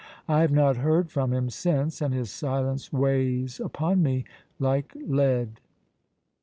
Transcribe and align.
I 0.27 0.41
have 0.41 0.51
not 0.51 0.77
heard 0.77 1.11
from 1.11 1.31
him 1.31 1.51
since 1.51 2.01
and 2.01 2.11
his 2.11 2.31
silence 2.31 2.91
weighs 2.91 3.59
upon 3.59 4.01
me 4.01 4.25
like 4.59 4.93
lead." 4.95 5.59